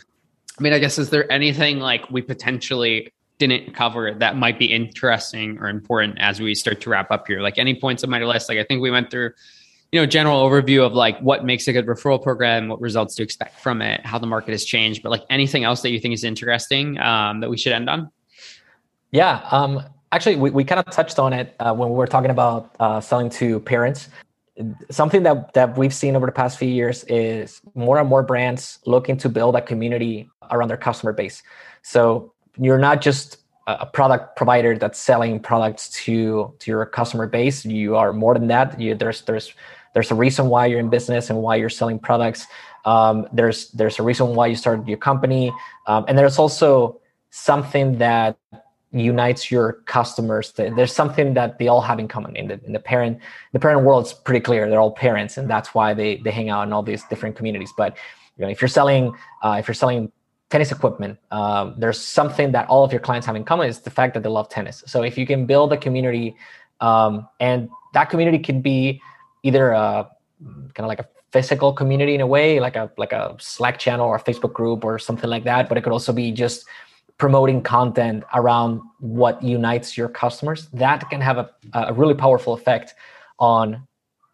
[0.59, 4.67] I mean, I guess is there anything like we potentially didn't cover that might be
[4.67, 7.41] interesting or important as we start to wrap up here?
[7.41, 8.49] Like any points on my list?
[8.49, 9.31] Like I think we went through,
[9.95, 13.23] you know, general overview of like what makes a good referral program, what results to
[13.23, 16.13] expect from it, how the market has changed, but like anything else that you think
[16.13, 18.11] is interesting um, that we should end on?
[19.13, 19.47] Yeah.
[19.53, 22.75] Um, actually, we, we kind of touched on it uh, when we were talking about
[22.81, 24.09] uh, selling to parents.
[24.91, 28.81] Something that, that we've seen over the past few years is more and more brands
[28.87, 31.41] looking to build a community around their customer base.
[31.83, 33.37] So you're not just
[33.69, 37.65] a product provider that's selling products to to your customer base.
[37.65, 38.79] You are more than that.
[38.79, 39.55] You, there's there's
[39.95, 42.47] there's a reason why you're in business and why you're selling products.
[42.85, 45.53] Um, there's there's a reason why you started your company,
[45.87, 48.37] um, and there's also something that
[48.93, 50.53] unites your customers.
[50.53, 52.37] There's something that they all have in common.
[52.37, 53.21] In the in the parent
[53.53, 54.69] the parent world, it's pretty clear.
[54.69, 57.73] They're all parents, and that's why they they hang out in all these different communities.
[57.77, 57.97] But
[58.37, 60.13] you know, if you're selling uh, if you're selling
[60.51, 63.91] tennis equipment, um, there's something that all of your clients have in common is the
[63.91, 64.85] fact that they love tennis.
[64.87, 66.37] So if you can build a community,
[66.81, 69.01] um, and that community can be
[69.45, 70.11] either a
[70.75, 74.07] kind of like a physical community in a way, like a like a Slack channel
[74.07, 76.67] or a Facebook group or something like that, but it could also be just
[77.19, 80.69] promoting content around what unites your customers.
[80.73, 82.95] That can have a, a really powerful effect
[83.39, 83.87] on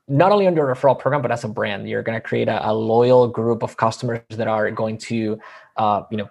[0.09, 2.69] not only on your referral program but as a brand you're going to create a,
[2.69, 5.39] a, loyal group of customers that are going to
[5.77, 6.29] uh, you know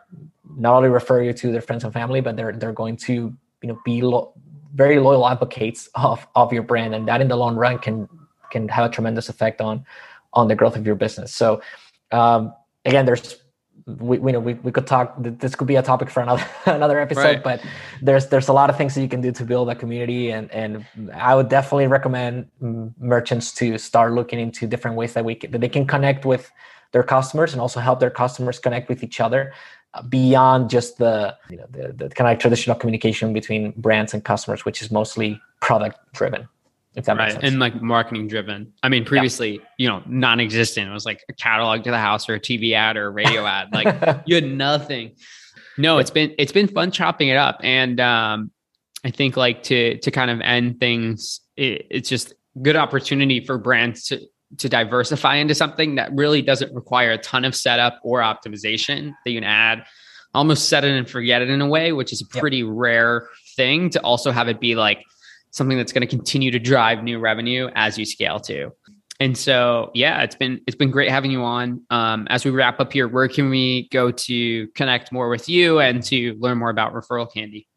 [0.58, 3.14] not only refer you to their friends and family but they're they're going to
[3.62, 4.34] you know be lo-
[4.76, 8.08] very loyal advocates of of your brand and that in the long run can
[8.52, 9.86] can have a tremendous effect on
[10.34, 11.62] on the growth of your business so
[12.12, 12.54] um,
[12.86, 13.38] again there's
[13.98, 17.00] we, we know we, we could talk this could be a topic for another another
[17.00, 17.44] episode right.
[17.44, 17.62] but
[18.02, 20.52] there's there's a lot of things that you can do to build a community and
[20.52, 20.86] and
[21.16, 22.48] i would definitely recommend
[23.00, 26.52] merchants to start looking into different ways that we can, that they can connect with
[26.92, 29.54] their customers and also help their customers connect with each other
[29.94, 34.24] uh, beyond just the you know the, the kind of traditional communication between brands and
[34.24, 36.48] customers which is mostly product driven
[36.96, 37.38] if that right.
[37.42, 38.74] And like marketing driven.
[38.82, 39.60] I mean, previously, yeah.
[39.78, 40.90] you know, non existent.
[40.90, 43.46] It was like a catalog to the house or a TV ad or a radio
[43.46, 43.70] ad.
[43.74, 45.16] Like you had nothing.
[45.78, 47.60] No, it's been it's been fun chopping it up.
[47.64, 48.52] And um
[49.06, 53.58] I think like to to kind of end things, it, it's just good opportunity for
[53.58, 54.20] brands to
[54.58, 59.32] to diversify into something that really doesn't require a ton of setup or optimization that
[59.32, 59.86] you can add
[60.34, 62.68] almost set it and forget it in a way which is a pretty yep.
[62.70, 65.04] rare thing to also have it be like
[65.52, 68.72] something that's going to continue to drive new revenue as you scale too.
[69.22, 71.82] And so, yeah, it's been it's been great having you on.
[71.90, 75.80] Um, as we wrap up here, where can we go to connect more with you
[75.80, 77.68] and to learn more about Referral Candy?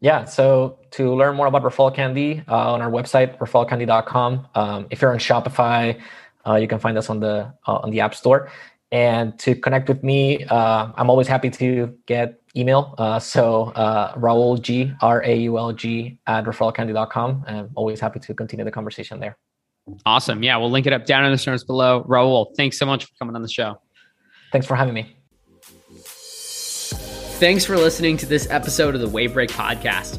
[0.00, 4.46] Yeah, so to learn more about Referral Candy uh, on our website, referralcandy.com.
[4.54, 6.00] Um, if you're on Shopify,
[6.46, 8.48] uh, you can find us on the uh, on the App Store.
[8.92, 12.94] And to connect with me, uh, I'm always happy to get email.
[12.98, 17.44] Uh, so uh, Raul G, R A U L G at referralcandy.com.
[17.46, 19.36] I'm always happy to continue the conversation there.
[20.04, 20.42] Awesome.
[20.42, 22.04] Yeah, we'll link it up down in the show notes below.
[22.04, 23.80] Raul, thanks so much for coming on the show.
[24.52, 25.14] Thanks for having me.
[27.38, 30.18] Thanks for listening to this episode of the Wavebreak Podcast.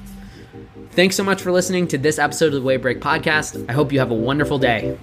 [0.91, 3.65] Thanks so much for listening to this episode of the Wavebreak Podcast.
[3.69, 4.97] I hope you have a wonderful day.